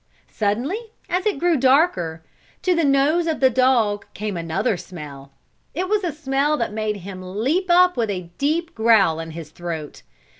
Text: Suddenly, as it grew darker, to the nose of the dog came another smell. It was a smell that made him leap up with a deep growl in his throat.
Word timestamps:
Suddenly, 0.31 0.93
as 1.09 1.27
it 1.27 1.37
grew 1.37 1.57
darker, 1.57 2.23
to 2.63 2.73
the 2.73 2.83
nose 2.83 3.27
of 3.27 3.39
the 3.39 3.51
dog 3.51 4.05
came 4.15 4.35
another 4.35 4.75
smell. 4.75 5.31
It 5.75 5.87
was 5.89 6.03
a 6.03 6.11
smell 6.11 6.57
that 6.57 6.73
made 6.73 6.95
him 7.05 7.21
leap 7.21 7.67
up 7.69 7.95
with 7.97 8.09
a 8.09 8.31
deep 8.39 8.73
growl 8.73 9.19
in 9.19 9.29
his 9.29 9.51
throat. 9.51 10.01